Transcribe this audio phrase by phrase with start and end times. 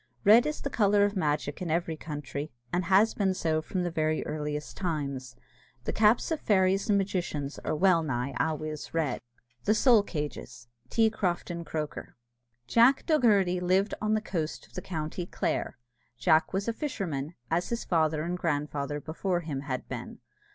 [0.23, 3.91] Red is the colour of magic in every country, and has been so from the
[3.91, 5.35] very earliest times.
[5.83, 9.21] The caps of fairies and magicians are well nigh always red.
[9.65, 10.69] THE SOUL CAGES.
[10.89, 11.11] T.
[11.11, 12.15] CROFTON CROKER.
[12.65, 15.77] Jack Dogherty lived on the coast of the county Clare.
[16.17, 20.17] Jack was a fisherman, as his father and grandfather before him had been.